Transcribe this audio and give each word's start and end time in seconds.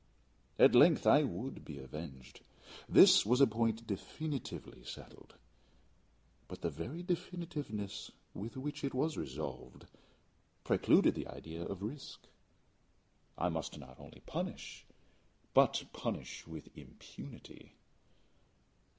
At 0.57 0.73
length 0.73 1.05
I 1.05 1.21
would 1.21 1.63
be 1.63 1.77
avenged; 1.77 2.41
this 2.89 3.23
was 3.23 3.39
a 3.39 3.45
point 3.45 3.85
definitely 3.85 4.83
settled 4.83 5.35
but 6.47 6.61
the 6.61 6.71
very 6.71 7.03
definitiveness 7.03 8.09
with 8.33 8.57
which 8.57 8.83
it 8.83 8.95
was 8.95 9.15
resolved, 9.15 9.85
precluded 10.63 11.13
the 11.13 11.27
idea 11.27 11.61
of 11.63 11.83
risk. 11.83 12.25
I 13.37 13.49
must 13.49 13.77
not 13.77 13.99
only 13.99 14.21
punish, 14.25 14.87
but 15.53 15.85
punish 15.93 16.47
with 16.47 16.75
impunity. 16.75 17.75